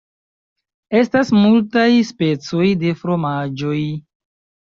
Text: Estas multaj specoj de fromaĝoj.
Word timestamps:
Estas 0.99 1.31
multaj 1.41 1.83
specoj 2.09 2.71
de 2.85 2.93
fromaĝoj. 3.03 3.77